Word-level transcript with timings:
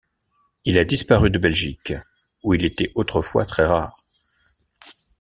Il 0.65 0.79
a 0.79 0.83
disparu 0.83 1.29
de 1.29 1.37
Belgique 1.37 1.93
où 2.41 2.55
il 2.55 2.65
était 2.65 2.91
autrefois 2.95 3.45
très 3.45 3.65
rare. 3.67 3.95